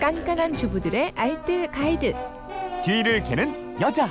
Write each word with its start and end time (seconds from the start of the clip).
깐깐한 0.00 0.54
주부들의 0.54 1.12
알뜰 1.14 1.70
가이드. 1.70 2.14
뒤를 2.82 3.22
캐는 3.22 3.78
여자. 3.82 4.08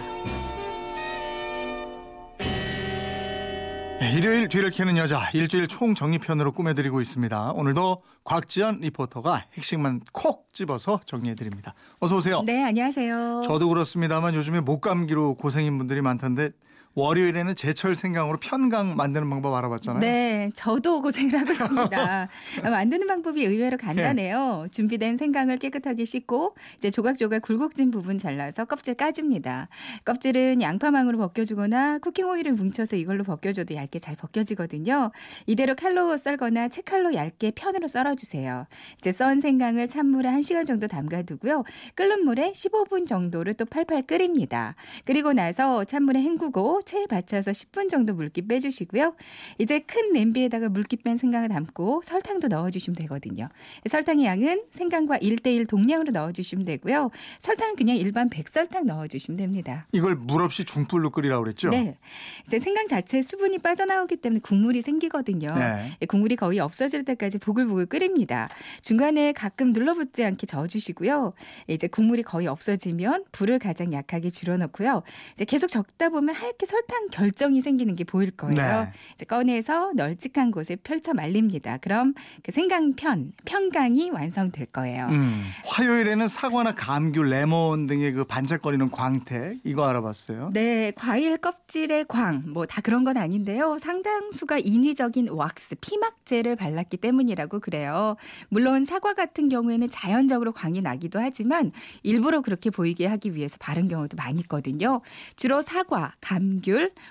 네, 4.00 4.14
일요일 4.14 4.48
뒤를 4.48 4.70
캐는 4.70 4.98
여자 4.98 5.30
일주일 5.34 5.68
총 5.68 5.96
정리편으로 5.96 6.52
꾸며드리고 6.52 7.02
있습니다. 7.02 7.54
오늘도 7.54 8.04
곽지연 8.24 8.82
리포터가 8.82 9.48
핵심만 9.56 10.02
콕 10.14 10.54
집어서 10.54 11.00
정리해드립니다. 11.08 11.74
어서 12.00 12.18
오세요. 12.18 12.44
네, 12.46 12.64
안녕하세요. 12.64 13.42
저도 13.44 13.68
그렇습니다만 13.68 14.36
요즘에 14.36 14.62
목 14.62 14.82
감기로 14.82 15.34
고생인 15.36 15.80
분들이 15.80 16.02
많던데 16.02 16.52
월요일에는 16.96 17.56
제철 17.56 17.96
생강으로 17.96 18.40
편강 18.40 18.96
만드는 18.96 19.30
방법 19.30 19.54
알아봤잖아요. 19.54 20.00
네, 20.00 20.50
저도 20.54 21.02
고생을 21.02 21.40
하고 21.40 21.52
있습니다. 21.52 22.30
만드는 22.64 23.08
방법이 23.08 23.46
의외로 23.46 23.78
간단해요. 23.78 24.64
네. 24.64 24.72
준비된 24.72 25.18
생강을 25.18 25.58
깨끗하게 25.58 26.04
씻고 26.06 26.56
이제 26.78 26.90
조각조각 26.90 27.44
굴곡진 27.44 27.92
부분 27.92 28.18
잘라서 28.18 28.66
껍질 28.66 28.96
까줍니다. 28.96 29.70
껍질은 30.04 30.62
양파망으로 30.62 31.18
벗겨주거나 31.20 32.00
쿠킹 32.00 32.28
오일을 32.28 32.54
뭉쳐서 32.54 32.96
이걸로 32.96 33.24
벗겨줘도 33.24 33.76
얇게 33.76 34.00
잘 34.00 34.16
벗겨지거든요. 34.16 35.12
이대로 35.46 35.76
칼로 35.76 36.18
썰거나 36.18 36.70
채칼로 36.70 37.14
얇게 37.14 37.52
편으로 37.52 37.88
썰어주세요. 37.88 38.66
이제 38.98 39.12
썬 39.12 39.40
생강을 39.40 39.88
찬물에 39.88 40.30
1시간 40.32 40.66
정도 40.66 40.88
담가두고요. 40.88 41.64
끓는 41.96 42.26
물에 42.26 42.52
15분 42.52 43.06
정도를 43.06 43.54
또 43.54 43.66
팔팔 43.66 44.04
끓입니다. 44.04 44.76
끓이고 45.06 45.34
나서 45.34 45.86
찬물에 45.86 46.22
헹구고 46.22 46.79
체에 46.82 47.06
받쳐서 47.08 47.52
10분 47.52 47.90
정도 47.90 48.14
물기 48.14 48.42
빼주시고요. 48.42 49.16
이제 49.58 49.80
큰 49.80 50.14
냄비에다가 50.14 50.70
물기 50.70 50.96
뺀 50.98 51.18
생강을 51.18 51.50
담고 51.50 52.02
설탕도 52.04 52.48
넣어주시면 52.48 52.96
되거든요. 52.96 53.50
설탕의 53.88 54.26
양은 54.26 54.64
생강과 54.72 55.20
1대1 55.20 55.68
동량으로 55.68 56.12
넣어주시면 56.12 56.66
되고요. 56.66 57.12
설탕은 57.40 57.76
그냥 57.76 57.98
일반 57.98 58.30
백설탕 58.30 58.86
넣어주시면 58.86 59.38
됩니다. 59.38 59.88
이걸 59.94 60.16
물 60.16 60.42
없이 60.42 60.64
중불로 60.64 61.10
끓이라고 61.10 61.44
그랬죠? 61.44 61.70
네. 61.70 61.98
이제 62.46 62.60
생강 62.60 62.88
자체에 62.88 63.22
수분이 63.22 63.60
빠져나오기 63.60 64.18
때문에 64.18 64.40
국물이 64.42 64.82
생기거든요. 64.82 65.54
네. 65.56 65.92
예, 66.02 66.06
국물이 66.06 66.36
거의 66.36 66.60
없어질 66.60 67.06
때까지 67.06 67.38
보글보글 67.40 67.86
끓입니다. 67.88 68.50
중간에 68.82 69.32
가끔 69.34 69.74
눌러붙지 69.74 70.24
않게 70.24 70.46
저어주시고요. 70.48 71.34
이제 71.68 71.88
국물이 71.88 72.24
거의 72.24 72.48
없어지면 72.48 73.26
불을 73.32 73.60
가장 73.60 73.94
약하게 73.94 74.30
줄여놓고요. 74.30 75.04
이제 75.36 75.46
계속 75.46 75.68
적다 75.68 76.10
보면 76.10 76.36
하얗게 76.36 76.66
설탕 76.70 77.08
결정이 77.08 77.62
생기는 77.62 77.96
게 77.96 78.04
보일 78.04 78.30
거예요. 78.30 78.56
네. 78.56 78.92
이제 79.16 79.26
꺼내서 79.26 79.92
널찍한 79.96 80.52
곳에 80.52 80.76
펼쳐 80.76 81.16
말립니다. 81.16 81.78
그럼 81.78 82.14
그 82.44 82.52
생강편, 82.52 83.32
편강이 83.46 84.12
완성될 84.12 84.68
거예요. 84.68 85.08
음, 85.08 85.44
화요일에는 85.66 86.28
사과나 86.28 86.76
감귤, 86.76 87.28
레몬 87.30 87.88
등의 87.88 88.12
그 88.12 88.24
반짝거리는 88.24 88.92
광택 88.92 89.58
이거 89.64 89.88
알아봤어요. 89.88 90.52
네, 90.54 90.92
과일 90.96 91.38
껍질에 91.38 92.06
광, 92.08 92.44
뭐 92.54 92.68
다 92.70 92.82
그런 92.82 93.04
건 93.04 93.18
아닌데요. 93.18 93.80
상당수가 93.80 94.60
인위적인 94.60 95.30
왁스, 95.30 95.76
피막제를 95.82 96.56
발랐기 96.56 96.98
때문이라고 96.98 97.62
그래요. 97.62 98.16
물론 98.50 98.86
사과 98.86 99.16
같은 99.16 99.50
경우에는 99.50 99.90
자연적으로 99.90 100.52
광이 100.52 100.82
나기도 100.82 101.20
하지만 101.20 101.72
일부러 102.04 102.42
그렇게 102.42 102.70
보이게 102.70 103.08
하기 103.08 103.34
위해서 103.34 103.58
바른 103.60 103.88
경우도 103.88 104.18
많이 104.18 104.40
있거든요. 104.42 105.02
주로 105.36 105.64
사과, 105.64 106.14
감귤, 106.22 106.59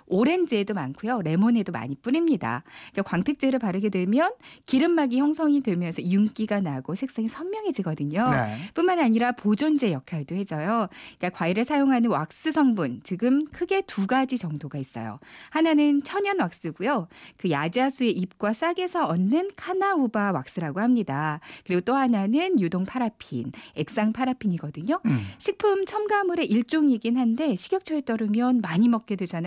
오렌지에도 0.06 0.74
많고요. 0.74 1.22
레몬에도 1.22 1.72
많이 1.72 1.96
뿌립니다. 1.96 2.62
그러니까 2.92 3.10
광택제를 3.10 3.58
바르게 3.58 3.88
되면 3.90 4.32
기름막이 4.66 5.18
형성이 5.18 5.60
되면서 5.60 6.02
윤기가 6.02 6.60
나고 6.60 6.94
색상이 6.94 7.28
선명해지거든요. 7.28 8.30
네. 8.30 8.58
뿐만 8.74 8.98
아니라 8.98 9.32
보존제 9.32 9.92
역할도 9.92 10.34
해줘요. 10.34 10.88
그러니까 11.18 11.30
과일에 11.30 11.64
사용하는 11.64 12.10
왁스 12.10 12.52
성분 12.52 13.00
지금 13.04 13.46
크게 13.46 13.82
두 13.82 14.06
가지 14.06 14.38
정도가 14.38 14.78
있어요. 14.78 15.18
하나는 15.50 16.02
천연 16.02 16.40
왁스고요. 16.40 17.08
그 17.36 17.50
야자수의 17.50 18.12
잎과 18.12 18.52
싹에서 18.52 19.06
얻는 19.06 19.50
카나우바 19.56 20.32
왁스라고 20.32 20.80
합니다. 20.80 21.40
그리고 21.64 21.80
또 21.82 21.94
하나는 21.94 22.60
유동 22.60 22.84
파라핀, 22.84 23.52
액상 23.76 24.12
파라핀이거든요. 24.12 25.00
음. 25.06 25.26
식품 25.38 25.86
첨가물의 25.86 26.46
일종이긴 26.46 27.16
한데 27.16 27.56
식욕처에 27.56 28.02
따르면 28.02 28.60
많이 28.60 28.88
먹게 28.88 29.16
되잖아요. 29.16 29.37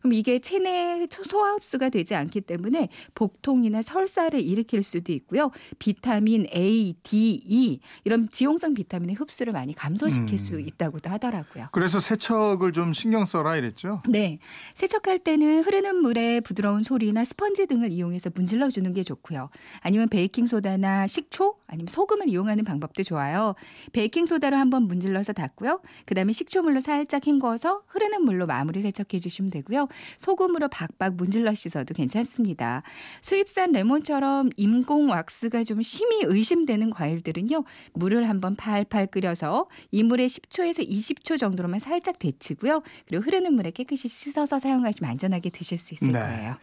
그럼 0.00 0.12
이게 0.12 0.38
체내 0.38 1.06
소화 1.24 1.52
흡수가 1.54 1.88
되지 1.90 2.14
않기 2.14 2.42
때문에 2.42 2.88
복통이나 3.14 3.82
설사를 3.82 4.38
일으킬 4.40 4.82
수도 4.82 5.12
있고요. 5.12 5.50
비타민 5.78 6.46
A, 6.54 6.94
D, 7.02 7.42
E 7.44 7.80
이런 8.04 8.28
지용성 8.28 8.74
비타민의 8.74 9.16
흡수를 9.16 9.52
많이 9.52 9.74
감소시킬 9.74 10.34
음. 10.34 10.36
수 10.36 10.60
있다고도 10.60 11.10
하더라고요. 11.10 11.66
그래서 11.72 12.00
세척을 12.00 12.72
좀 12.72 12.92
신경 12.92 13.24
써라 13.24 13.56
이랬죠? 13.56 14.02
네. 14.08 14.38
세척할 14.74 15.18
때는 15.20 15.62
흐르는 15.62 15.96
물에 15.96 16.40
부드러운 16.40 16.82
소리나 16.82 17.24
스펀지 17.24 17.66
등을 17.66 17.90
이용해서 17.92 18.30
문질러 18.34 18.68
주는 18.70 18.92
게 18.92 19.02
좋고요. 19.02 19.50
아니면 19.80 20.08
베이킹 20.08 20.46
소다나 20.46 21.06
식초 21.06 21.56
아니면 21.66 21.88
소금을 21.88 22.28
이용하는 22.28 22.64
방법도 22.64 23.02
좋아요. 23.04 23.54
베이킹 23.92 24.26
소다로 24.26 24.56
한번 24.56 24.84
문질러서 24.84 25.32
닦고요. 25.32 25.80
그다음에 26.06 26.32
식초물로 26.32 26.80
살짝 26.80 27.26
헹궈서 27.26 27.82
흐르는 27.86 28.24
물로 28.24 28.46
마무리 28.46 28.80
세척해 28.80 29.20
주시면 29.20 29.29
되고요. 29.50 29.88
소금으로 30.18 30.68
박박 30.68 31.14
문질러 31.14 31.54
씻어도 31.54 31.94
괜찮습니다. 31.94 32.82
수입산 33.22 33.72
레몬처럼 33.72 34.50
인공 34.56 35.10
왁스가 35.10 35.64
좀 35.64 35.82
심히 35.82 36.22
의심되는 36.24 36.90
과일들은요. 36.90 37.64
물을 37.94 38.28
한번 38.28 38.56
팔팔 38.56 39.06
끓여서 39.08 39.66
이 39.90 40.02
물에 40.02 40.26
10초에서 40.26 40.88
20초 40.88 41.38
정도로만 41.38 41.80
살짝 41.80 42.18
데치고요. 42.18 42.82
그리고 43.08 43.24
흐르는 43.24 43.54
물에 43.54 43.70
깨끗이 43.70 44.08
씻어서 44.08 44.58
사용하시면 44.58 45.10
안전하게 45.10 45.50
드실 45.50 45.78
수 45.78 45.94
있을 45.94 46.08
네. 46.08 46.18
거예요. 46.18 46.56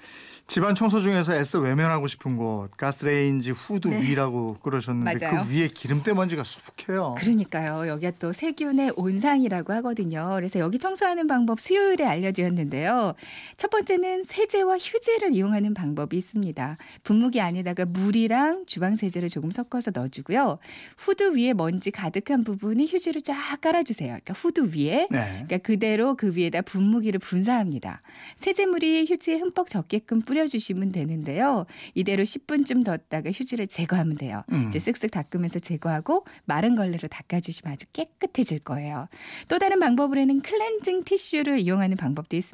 집안 0.48 0.76
청소 0.76 1.02
중에서 1.02 1.36
애써 1.36 1.60
외면하고 1.60 2.08
싶은 2.08 2.38
곳 2.38 2.70
가스레인지 2.78 3.52
후드 3.52 3.90
네. 3.90 4.02
위라고 4.02 4.58
그러셨는데 4.64 5.26
맞아요. 5.26 5.44
그 5.44 5.54
위에 5.54 5.68
기름때 5.68 6.14
먼지가 6.14 6.44
수북해요. 6.46 7.16
그러니까요. 7.18 7.88
여기가 7.90 8.14
또 8.20 8.32
세균의 8.32 8.94
온상이라고 8.96 9.74
하거든요. 9.74 10.32
그래서 10.36 10.60
여기 10.60 10.80
청소하는 10.80 11.28
방법 11.28 11.60
수요일에 11.60 12.06
알려드렸는데 12.06 12.57
요. 12.86 13.16
첫 13.58 13.70
번째는 13.70 14.24
세제와 14.24 14.78
휴지를 14.78 15.34
이용하는 15.34 15.74
방법이 15.74 16.18
있습니다. 16.18 16.78
분무기 17.04 17.42
안에다가 17.42 17.86
물이랑 17.86 18.66
주방 18.66 18.96
세제를 18.96 19.30
조금 19.30 19.52
섞어서 19.52 19.92
넣어주고요. 19.94 20.60
후드 20.98 21.38
위에 21.38 21.54
먼지 21.54 21.92
가득한 21.92 22.44
부분에 22.44 22.86
휴지를 22.86 23.22
쫙 23.22 23.36
깔아주세요. 23.62 24.08
그러니까 24.08 24.34
후드 24.34 24.72
위에. 24.76 25.08
네. 25.10 25.46
그러니까 25.46 25.58
그대로 25.60 26.16
그 26.16 26.36
위에다 26.36 26.62
분무기를 26.62 27.20
분사합니다. 27.20 28.02
세제물이 28.38 29.06
휴지에 29.10 29.38
흠뻑 29.38 29.70
젖게끔 29.70 30.22
뿌려주시면 30.22 30.92
되는데요. 30.92 31.66
이대로 31.94 32.24
10분쯤 32.24 32.86
뒀다가 32.86 33.32
휴지를 33.32 33.68
제거하면 33.68 34.18
돼요. 34.18 34.44
음. 34.52 34.68
이제 34.70 34.80
쓱쓱 34.80 35.12
닦으면서 35.12 35.60
제거하고 35.60 36.26
마른 36.46 36.76
걸레로 36.76 37.08
닦아주시면 37.08 37.74
아주 37.74 37.86
깨끗해질 37.94 38.60
거예요. 38.60 39.08
또 39.48 39.60
다른 39.60 39.80
방법으로는 39.80 40.42
클렌징 40.42 41.04
티슈를 41.04 41.60
이용하는 41.60 41.98
방법도 41.98 42.36
있습니다. 42.36 42.47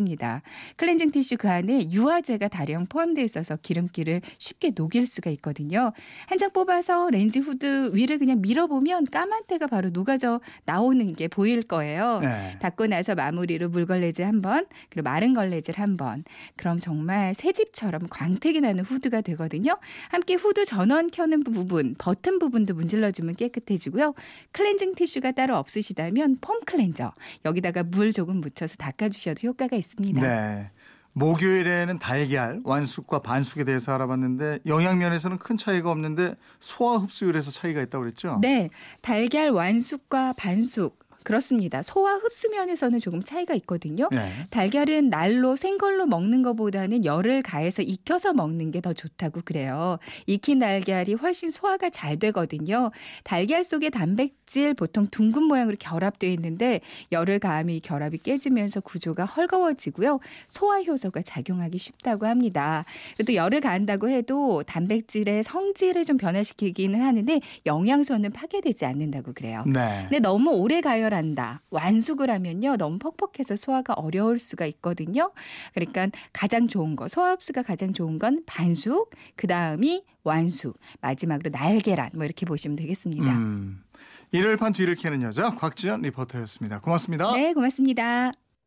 클렌징 0.78 1.12
티슈 1.12 1.38
그 1.38 1.50
안에 1.50 1.92
유화제가 1.92 2.48
다량 2.48 2.86
포함되어 2.88 3.24
있어서 3.24 3.58
기름기를 3.58 4.22
쉽게 4.38 4.72
녹일 4.76 5.06
수가 5.06 5.30
있거든요. 5.32 5.92
한 6.28 6.38
장 6.38 6.52
뽑아서 6.52 7.10
렌즈 7.10 7.40
후드 7.40 7.92
위를 7.94 8.18
그냥 8.18 8.42
밀어보면 8.42 9.06
까만 9.06 9.44
때가 9.48 9.68
바로 9.68 9.90
녹아져 9.92 10.42
나오는 10.66 11.14
게 11.14 11.28
보일 11.28 11.62
거예요. 11.64 12.20
네. 12.22 12.58
닦고 12.60 12.88
나서 12.88 13.16
마무리로 13.16 13.70
물걸레질 13.70 14.26
한 14.26 14.42
번, 14.42 14.66
그리고 14.90 15.04
마른 15.10 15.34
걸레질 15.34 15.80
한 15.80 15.96
번. 15.96 16.24
그럼 16.56 16.80
정말 16.80 17.34
새 17.36 17.52
집처럼 17.54 18.08
광택이 18.10 18.62
나는 18.62 18.84
후드가 18.84 19.22
되거든요. 19.22 19.78
함께 20.10 20.34
후드 20.34 20.66
전원 20.66 21.10
켜는 21.12 21.44
부분, 21.44 21.96
버튼 21.98 22.40
부분도 22.40 22.74
문질러주면 22.74 23.36
깨끗해지고요. 23.36 24.14
클렌징 24.52 24.96
티슈가 24.96 25.32
따로 25.32 25.56
없으시다면 25.58 26.38
폼 26.42 26.60
클렌저 26.66 27.14
여기다가 27.46 27.84
물 27.84 28.12
조금 28.12 28.38
묻혀서 28.42 28.76
닦아주셔도 28.78 29.48
효과가 29.48 29.76
있습니다. 29.84 30.22
네. 30.22 30.72
목요일에는 31.14 32.00
달걀 32.00 32.60
완숙과 32.64 33.20
반숙에 33.20 33.64
대해서 33.64 33.94
알아봤는데 33.94 34.60
영양 34.66 34.98
면에서는 34.98 35.38
큰 35.38 35.58
차이가 35.58 35.92
없는데 35.92 36.36
소화 36.60 36.98
흡수율에서 36.98 37.52
차이가 37.52 37.82
있다고 37.82 38.04
그랬죠? 38.04 38.40
네, 38.42 38.70
달걀 39.02 39.52
완숙과 39.52 40.34
반숙 40.34 41.03
그렇습니다. 41.24 41.82
소화 41.82 42.16
흡수 42.16 42.50
면에서는 42.52 43.00
조금 43.00 43.24
차이가 43.24 43.56
있거든요. 43.56 44.08
네. 44.12 44.30
달걀은 44.52 45.10
날로 45.10 45.56
생걸로 45.56 46.06
먹는 46.06 46.44
것보다는 46.44 47.06
열을 47.06 47.42
가해서 47.42 47.82
익혀서 47.82 48.34
먹는 48.34 48.70
게 48.70 48.84
더 48.84 48.92
좋다고 48.94 49.42
그래요. 49.46 49.98
익힌 50.28 50.60
달걀이 50.60 51.14
훨씬 51.14 51.50
소화가 51.50 51.90
잘 51.90 52.20
되거든요. 52.20 52.92
달걀 53.24 53.64
속에 53.64 53.90
단백질 53.90 54.74
보통 54.74 55.08
둥근 55.08 55.44
모양으로 55.44 55.78
결합되어 55.80 56.30
있는데 56.32 56.82
열을 57.14 57.40
가하면 57.40 57.76
이 57.76 57.80
결합이 57.80 58.18
깨지면서 58.18 58.82
구조가 58.82 59.24
헐거워지고요. 59.24 60.20
소화 60.50 60.82
효소가 60.82 61.22
작용하기 61.22 61.78
쉽다고 61.78 62.26
합니다. 62.26 62.84
그래도 63.16 63.34
열을 63.36 63.62
가한다고 63.62 64.10
해도 64.10 64.64
단백질의 64.64 65.44
성질을 65.44 66.04
좀 66.04 66.18
변화시키기는 66.18 67.02
하는데 67.02 67.40
영양소는 67.66 68.32
파괴되지 68.32 68.86
않는다고 68.86 69.32
그래요. 69.34 69.64
네. 69.66 70.02
근데 70.10 70.20
너무 70.20 70.52
오래 70.52 70.82
가열 70.82 71.13
한다. 71.14 71.62
완숙을 71.70 72.30
하면요. 72.30 72.78
너무 72.78 73.00
퍽퍽해서 73.00 73.56
소화가 73.56 73.94
어려울 73.94 74.40
수가 74.40 74.66
있거든요. 74.68 75.32
그러니까 75.74 76.08
가장 76.32 76.68
좋은 76.68 76.96
거, 76.96 77.08
소화 77.08 77.32
흡수가 77.32 77.64
가장 77.64 77.94
좋은 77.94 78.20
건 78.20 78.44
반숙, 78.46 79.12
그 79.36 79.48
다음이 79.48 80.04
완숙, 80.24 80.80
마지막으로 81.02 81.50
날계란 81.52 82.12
뭐 82.14 82.26
이렇게 82.26 82.46
보시면 82.46 82.76
되겠습니다. 82.78 83.32
음. 83.34 83.84
일요일 84.32 84.58
판 84.58 84.74
뒤를 84.74 84.96
캐는 84.96 85.22
여자 85.22 85.52
곽지연 85.56 86.02
리포터였습니다. 86.02 86.80
고맙습니다. 86.82 87.34
네, 87.34 87.54
고맙습니다. 87.54 88.32